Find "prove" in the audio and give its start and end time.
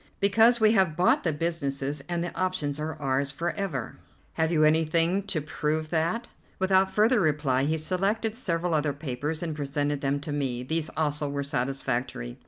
5.41-5.89